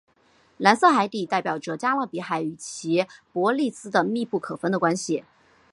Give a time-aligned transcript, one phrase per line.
[0.03, 0.15] 海
[0.57, 0.75] 蓝
[1.11, 5.23] 底色代表着加勒比海与其对伯利兹的密不可分的关系。